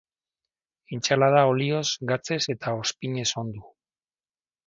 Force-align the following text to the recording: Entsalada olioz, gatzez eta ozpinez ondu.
Entsalada 0.95 1.43
olioz, 1.49 1.83
gatzez 2.13 2.41
eta 2.55 2.75
ozpinez 2.79 3.29
ondu. 3.43 3.65